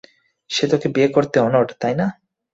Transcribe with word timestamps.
সে 0.49 0.65
তোকে 0.71 0.87
বিয়ে 0.95 1.09
করতে 1.15 1.37
অনড়, 1.39 1.71
তাই 1.81 1.93
না? 1.95 2.07